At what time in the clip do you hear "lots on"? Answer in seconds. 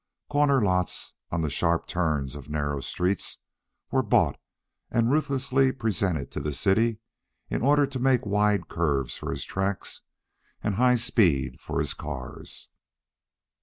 0.63-1.41